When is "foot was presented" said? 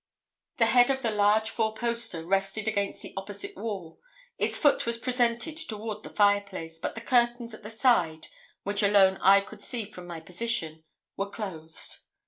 4.57-5.57